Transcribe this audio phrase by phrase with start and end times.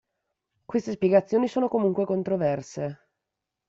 [0.65, 3.09] Queste spiegazioni sono comunque controverse.